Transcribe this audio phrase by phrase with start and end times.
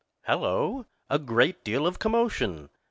[0.23, 0.87] "]Hallo!
[1.11, 2.69] A great deal of commotion!